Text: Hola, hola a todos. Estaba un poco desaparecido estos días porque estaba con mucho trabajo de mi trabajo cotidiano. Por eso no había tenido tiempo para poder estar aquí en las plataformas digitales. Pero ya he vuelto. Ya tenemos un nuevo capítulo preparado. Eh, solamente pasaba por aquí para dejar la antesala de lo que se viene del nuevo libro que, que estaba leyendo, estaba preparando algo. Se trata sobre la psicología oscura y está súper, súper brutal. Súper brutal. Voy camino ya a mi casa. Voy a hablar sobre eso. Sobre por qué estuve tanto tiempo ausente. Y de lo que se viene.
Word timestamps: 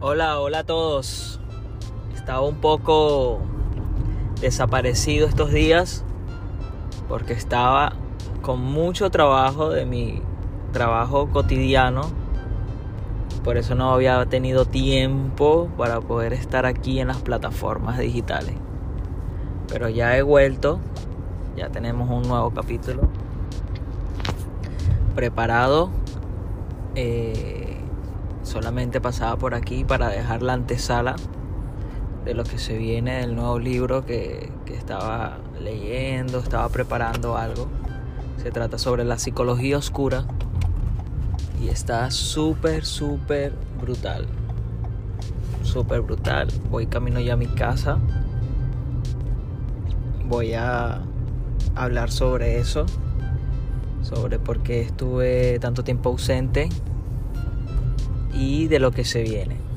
Hola, 0.00 0.38
hola 0.38 0.60
a 0.60 0.64
todos. 0.64 1.40
Estaba 2.14 2.42
un 2.42 2.60
poco 2.60 3.40
desaparecido 4.40 5.26
estos 5.26 5.50
días 5.50 6.04
porque 7.08 7.32
estaba 7.32 7.94
con 8.40 8.60
mucho 8.60 9.10
trabajo 9.10 9.70
de 9.70 9.86
mi 9.86 10.22
trabajo 10.72 11.30
cotidiano. 11.30 12.02
Por 13.42 13.56
eso 13.56 13.74
no 13.74 13.90
había 13.92 14.24
tenido 14.26 14.66
tiempo 14.66 15.68
para 15.76 16.00
poder 16.00 16.32
estar 16.32 16.64
aquí 16.64 17.00
en 17.00 17.08
las 17.08 17.20
plataformas 17.20 17.98
digitales. 17.98 18.54
Pero 19.66 19.88
ya 19.88 20.16
he 20.16 20.22
vuelto. 20.22 20.78
Ya 21.56 21.70
tenemos 21.70 22.08
un 22.08 22.22
nuevo 22.22 22.52
capítulo 22.52 23.08
preparado. 25.16 25.90
Eh, 26.94 27.77
solamente 28.58 29.00
pasaba 29.00 29.36
por 29.36 29.54
aquí 29.54 29.84
para 29.84 30.08
dejar 30.08 30.42
la 30.42 30.54
antesala 30.54 31.14
de 32.24 32.34
lo 32.34 32.42
que 32.42 32.58
se 32.58 32.76
viene 32.76 33.20
del 33.20 33.36
nuevo 33.36 33.60
libro 33.60 34.04
que, 34.04 34.50
que 34.66 34.74
estaba 34.74 35.38
leyendo, 35.62 36.40
estaba 36.40 36.68
preparando 36.68 37.36
algo. 37.36 37.68
Se 38.42 38.50
trata 38.50 38.76
sobre 38.76 39.04
la 39.04 39.16
psicología 39.16 39.78
oscura 39.78 40.24
y 41.62 41.68
está 41.68 42.10
súper, 42.10 42.84
súper 42.84 43.52
brutal. 43.80 44.26
Súper 45.62 46.00
brutal. 46.00 46.48
Voy 46.68 46.88
camino 46.88 47.20
ya 47.20 47.34
a 47.34 47.36
mi 47.36 47.46
casa. 47.46 47.98
Voy 50.24 50.54
a 50.54 51.02
hablar 51.76 52.10
sobre 52.10 52.58
eso. 52.58 52.86
Sobre 54.02 54.40
por 54.40 54.64
qué 54.64 54.80
estuve 54.80 55.60
tanto 55.60 55.84
tiempo 55.84 56.08
ausente. 56.08 56.68
Y 58.38 58.68
de 58.68 58.78
lo 58.78 58.92
que 58.92 59.04
se 59.04 59.22
viene. 59.22 59.67